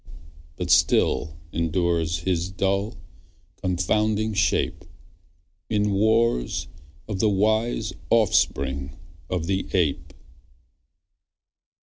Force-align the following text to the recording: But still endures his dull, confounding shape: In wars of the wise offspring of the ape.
But 0.55 0.71
still 0.71 1.37
endures 1.53 2.21
his 2.21 2.49
dull, 2.49 2.97
confounding 3.57 4.33
shape: 4.33 4.83
In 5.69 5.91
wars 5.91 6.67
of 7.07 7.19
the 7.19 7.29
wise 7.29 7.93
offspring 8.09 8.97
of 9.29 9.45
the 9.45 9.67
ape. 9.73 10.13